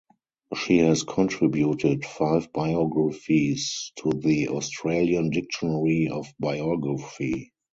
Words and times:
She 0.55 0.79
has 0.79 1.03
contributed 1.03 2.05
five 2.05 2.51
biographies 2.51 3.91
to 3.97 4.09
the 4.09 4.47
Australian 4.47 5.29
Dictionary 5.29 6.09
of 6.11 6.25
Biography. 6.39 7.53